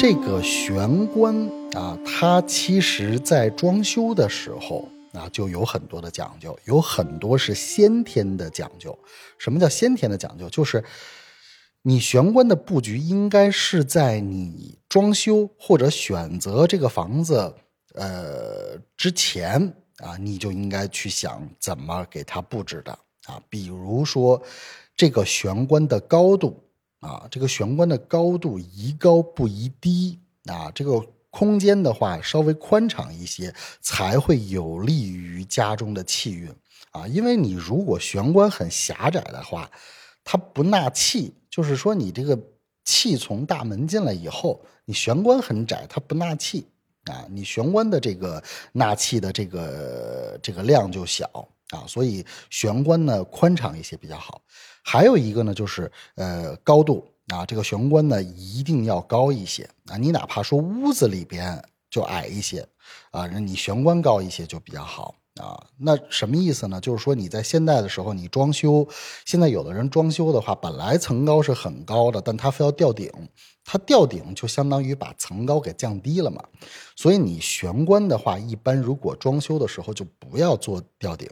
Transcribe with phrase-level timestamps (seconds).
[0.00, 8.98] 这个玄关啊，它其实在装修的时候啊，就有很多的讲究，有很多是先天的讲究。
[9.36, 10.48] 什么叫先天的讲究？
[10.48, 10.82] 就是
[11.82, 17.54] 你玄关的布局应该是在你装修或者选择这个房子
[17.92, 19.60] 呃之前
[19.98, 22.90] 啊，你就应该去想怎么给它布置的
[23.26, 23.38] 啊。
[23.50, 24.40] 比如说
[24.96, 26.58] 这个玄关的高度。
[27.00, 36.50] 啊，这个玄关的高度宜高不宜低啊，这个空间的话稍微宽敞一些，才会有利于家中的气运
[36.92, 37.06] 啊。
[37.06, 39.70] 因为你如果玄关很狭窄的话，
[40.24, 42.38] 它不纳气，就是说你这个
[42.84, 46.66] 气从大门进来以后，你玄关很窄，它不纳气
[47.04, 54.40] 啊，你玄关的这个纳气的这个这个量就小啊，所以玄关呢宽敞一些比较好。
[54.82, 59.96] 还有一个呢，就是呃高度啊，这个玄关呢一定要高一些啊。
[59.96, 62.66] 你哪怕说屋子里边就矮一些
[63.10, 65.62] 啊，那你玄关高一些就比较好啊。
[65.76, 66.80] 那什么意思呢？
[66.80, 68.88] 就是说你在现代的时候你装修，
[69.24, 73.10] 现在有的人装修的话，本来层高是很高的，但他非要吊顶，
[73.64, 76.42] 他吊顶就相当于把层高给降低了嘛。
[76.96, 81.28] 所以你玄关的话，一般如果装修的时候就不要做吊顶。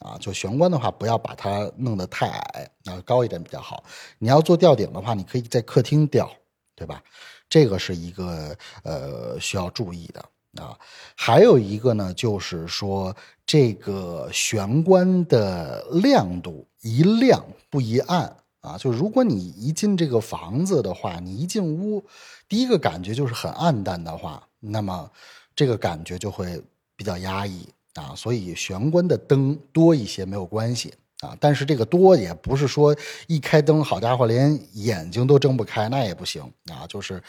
[0.00, 3.84] 啊，就玄关的话，不要把它弄得太矮，啊，高一点比较好。
[4.18, 6.30] 你要做吊顶的话，你可以在客厅吊，
[6.74, 7.02] 对吧？
[7.48, 10.78] 这个是一个呃需要注意的啊。
[11.14, 18.78] 还有一个呢，就是说这个玄关的亮度宜亮不宜暗啊。
[18.78, 22.02] 就如果你一进这个房子的话，你一进屋，
[22.48, 25.10] 第一个感觉就是很暗淡的话，那么
[25.54, 26.62] 这个感觉就会
[26.96, 27.68] 比较压抑。
[27.94, 37.22] 啊，所以玄关的灯多一些没有关系啊，但是这个多也不是说一开灯，好家伙，连眼睛都睁不开，那也不行啊，就是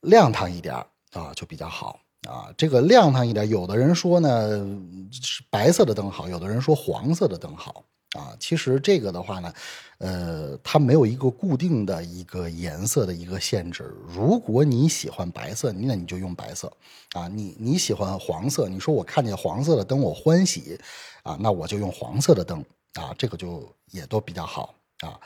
[0.00, 0.74] 亮堂一点
[1.12, 2.48] 啊，就比较好啊。
[2.56, 4.66] 这个亮堂一点，有的人说呢
[5.10, 7.84] 是白色的灯好，有的人说黄色的灯好。
[8.14, 9.52] 啊，其实这个的话呢，
[9.98, 13.92] 呃，它没有一个固定的一个颜色的一个限制。
[14.08, 16.72] 如果你喜欢白色，那你就用白色。
[17.12, 20.78] 啊，你你喜欢黄色，你说我看见黄色的灯我欢喜，
[21.24, 22.64] 啊，那我就用黄色的灯。
[22.94, 25.18] 啊，这个就也都比较好啊。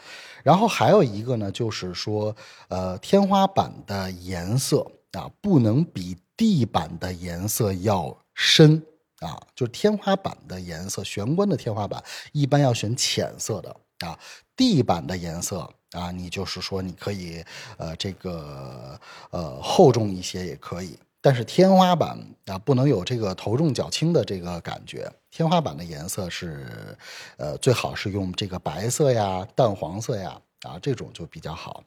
[0.42, 2.34] 然后还有一个呢，就是说，
[2.68, 8.82] 呃，天花板的颜色啊，不能比地板的颜色要深。
[9.20, 12.02] 啊，就是天花板的颜色，玄关的天花板
[12.32, 14.18] 一般要选浅色的啊。
[14.56, 17.44] 地板的颜色啊，你就是说你可以
[17.76, 25.08] 呃这个呃厚重一些也可以，但是天花板啊不能有这个头重脚轻的这个感觉。
[25.30, 26.96] 天花板的颜色是
[27.36, 31.84] 呃最好是用这个白色呀、淡黄色呀啊这种就比较好。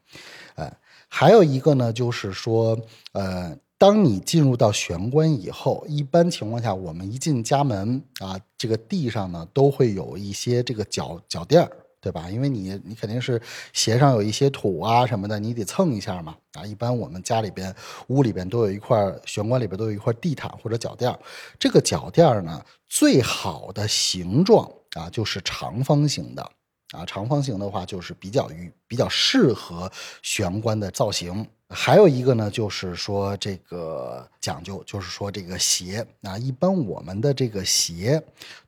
[0.55, 0.71] 呃，
[1.07, 2.77] 还有一个呢，就是说
[3.13, 3.57] 呃。
[3.81, 12.29] 当你进入到玄关以后，一般情况下，我们一进家门啊，这个地上呢都会有一些这个脚脚垫儿，对吧？
[12.29, 13.41] 因为你你肯定是
[13.73, 16.37] 鞋上有一些土啊什么的，你得蹭一下嘛。
[16.53, 17.73] 啊，一般我们家里边
[18.09, 18.95] 屋里边都有一块
[19.25, 21.11] 玄关里边都有一块地毯或者脚垫。
[21.57, 26.51] 这个脚垫呢，最好的形状啊就是长方形的
[26.91, 29.89] 啊，长方形的话就是比较于比较适合
[30.21, 31.47] 玄关的造型。
[31.69, 38.21] 还有一个呢，就是说这个讲究，就是说这个鞋啊，一般我们的这个鞋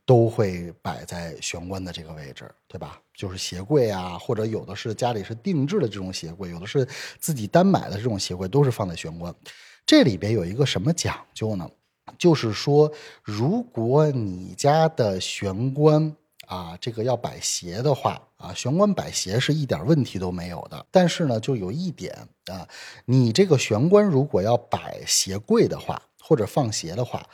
[0.06, 2.98] 都会摆在玄关的这个位置，对吧？
[3.14, 6.88] 就是鞋柜啊，或者有的是家里是定制的这种鞋柜，有的是
[7.20, 9.36] 自己单买的这种鞋柜，都是放在玄关。
[9.86, 11.70] 这里边有一个什么讲究呢？
[12.18, 12.90] 就是说，
[13.22, 16.16] 如果你家的玄关。
[16.54, 20.86] 啊，这个要摆鞋的话啊，玄关摆鞋是一点问题都没有的。
[20.92, 22.16] 但是呢，就有一点
[22.46, 22.68] 啊，
[23.06, 27.28] 你这个玄关如果要摆鞋柜的话，或者放鞋的话，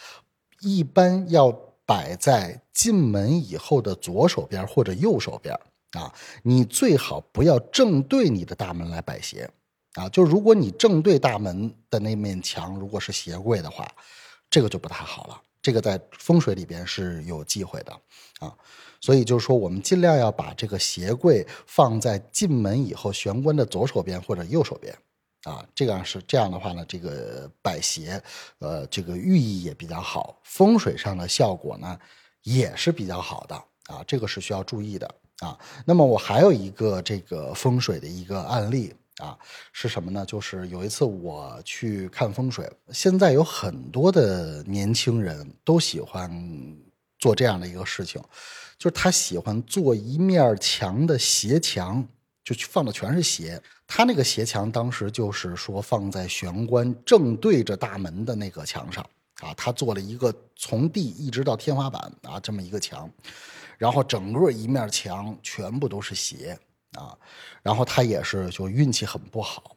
[0.61, 1.51] 一般要
[1.85, 5.53] 摆在进门以后的左手边或者右手边
[5.91, 6.13] 啊。
[6.43, 9.49] 你最好不要正对你的大门来摆鞋
[9.95, 10.07] 啊。
[10.07, 13.85] 就如果你正对大门的那面墙如果是鞋柜的话，
[14.49, 15.41] 这个就不太好了。
[15.61, 17.91] 这个在风水里边是有忌讳的
[18.39, 18.55] 啊。
[19.01, 24.93] 所以就是说，我们尽量要把这个鞋柜放在进门以后玄关的左手边或者右手边，
[25.43, 28.21] 啊，这样是这样的话呢，这个摆鞋，
[28.59, 31.97] 呃，这个寓意也比较好，风水上的效果呢
[32.43, 33.55] 也是比较好的
[33.85, 35.09] 啊，这个是需要注意的
[35.39, 35.57] 啊。
[35.85, 39.37] 那么我还有一个这个风水的一个案例啊，
[39.71, 40.25] 是什么呢？
[40.25, 46.29] 就是有一次我去看风水，现在有很多的年轻人都喜欢
[47.19, 48.19] 做这样的一个事情。
[48.77, 52.03] 就是他喜欢做一面墙的斜墙，
[52.43, 53.61] 就放的全是鞋。
[53.85, 59.03] 他那个鞋墙当时就是说放在玄关正对着大门的那个墙上
[59.41, 63.11] 啊，他做了一个从地一直到天花板啊这么一个墙，
[63.77, 66.57] 然后整个一面墙全部都是鞋
[66.93, 67.17] 啊，
[67.61, 69.75] 然后他也是就运气很不好。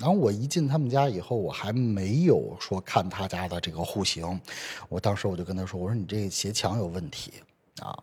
[0.00, 4.40] 然后我一进他们家以后，我还没有说看他家的这个户型，
[4.88, 7.34] 我当时我就跟他说：“我说你这鞋墙有问题
[7.80, 7.96] 啊。”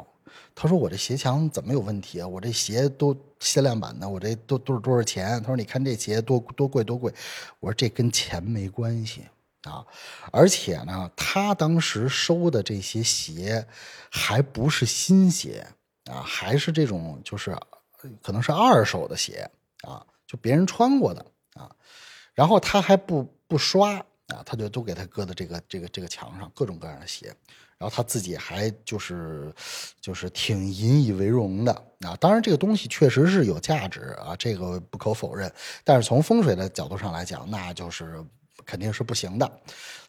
[0.56, 2.28] 他说：“我这鞋墙怎么有问题啊？
[2.28, 7.14] 我这鞋都限量版的，我这都都是多少钱？”他说：“你看这鞋多多贵多贵。”
[7.60, 9.24] 我说：“这跟钱没关系
[9.64, 9.86] 啊，
[10.32, 13.68] 而且呢，他当时收的这些鞋
[14.10, 15.68] 还不是新鞋
[16.06, 17.54] 啊，还是这种就是
[18.22, 19.50] 可能是二手的鞋
[19.82, 21.70] 啊，就别人穿过的。”啊，
[22.34, 23.96] 然后他还不不刷
[24.28, 27.28] 啊，他就都给他搁在这个这个这个墙上，各种各样的鞋，
[27.78, 29.54] 然后他自己还就是
[30.00, 32.16] 就是挺引以为荣的啊。
[32.20, 35.52] 当然，这个东西确实是有价值啊，这个不可否认。
[35.84, 38.24] 但是从风水的角度上来讲，那就是
[38.66, 39.52] 肯定是不行的。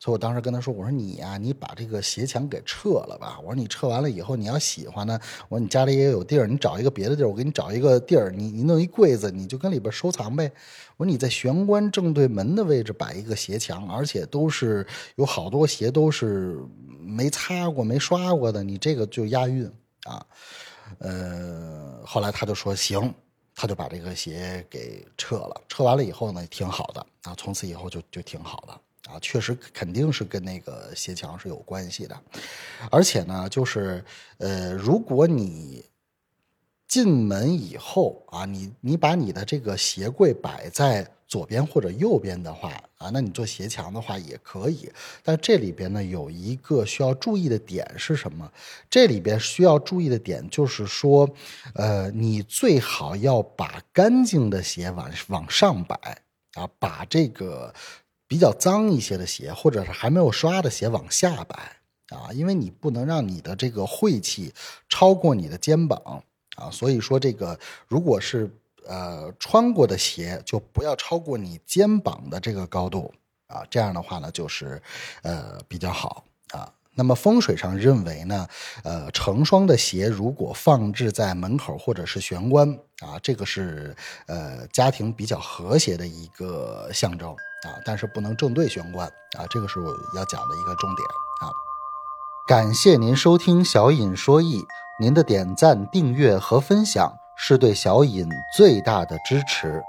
[0.01, 3.39] 所以我当时跟他说：“我说你呀，你把这个鞋墙给撤了吧。
[3.41, 5.17] 我说你撤完了以后，你要喜欢呢，
[5.49, 10.51] 我说你家里也有地儿，你找一个别的地儿，我给你找一个地儿，你你弄一柜子，你就跟里边收藏呗。
[10.97, 14.85] 我说你在玄关正对门的位置摆一个鞋墙，而且都是
[15.15, 16.59] 有好多鞋都是
[17.01, 19.71] 没擦过、没刷过的，你这个就押韵
[20.05, 20.27] 啊。
[20.99, 23.15] 呃，后来他就说行，
[23.55, 25.61] 他就把这个鞋给撤了。
[25.69, 28.81] 撤完了以后呢，挺好的啊，从此以后就就挺好的。
[29.11, 32.17] 啊，确实肯定是跟那个鞋墙是有关系的，
[32.89, 34.03] 而且呢，就是
[34.39, 35.85] 呃，如果你
[36.87, 44.93] 进门以后啊，你你把你的这个鞋柜摆在左边或者右边的话啊，那你做鞋墙的话也可以。
[45.23, 48.53] 但这里边呢有一个需要注意的点是什么？
[48.91, 51.27] 这里边需要注意的点就是说，
[51.75, 55.97] 呃，你最好要把干净的鞋往往上摆
[56.53, 57.73] 啊，把这个。
[58.29, 61.55] 比较脏一些的鞋，或者是还没有刷的鞋往下摆
[62.17, 64.55] 啊，因为你不能让你的这个晦气
[64.89, 66.25] 超过你的肩膀
[66.57, 68.51] 啊，所以说这个如果是
[68.87, 73.13] 呃穿过的鞋，就不要超过你肩膀的这个高度
[73.47, 74.83] 啊，这样的话呢就是
[75.23, 76.69] 呃比较好啊。
[76.95, 78.47] 那么风水上认为呢，
[78.85, 82.69] 呃成双的鞋如果放置在门口或者是玄关
[83.01, 83.97] 啊，这个是
[84.27, 87.35] 呃家庭比较和谐的一个象征。
[87.63, 89.07] 啊，但是不能正对玄关
[89.39, 89.87] 啊，这个是我
[90.17, 91.07] 要讲的一个重点
[91.41, 91.47] 啊。
[92.45, 94.65] 感谢您收听小尹说艺，
[94.99, 99.83] 您的点赞、订阅和分享是对小尹最大的支持。